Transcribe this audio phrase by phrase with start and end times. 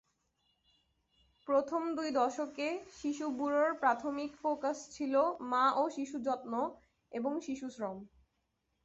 [1.47, 2.67] প্রথম দুই দশকে
[2.99, 5.13] শিশু ব্যুরোর প্রাথমিক ফোকাস ছিল
[5.51, 6.53] মা ও শিশু যত্ন
[7.11, 7.97] এবং শিশুশ্রম।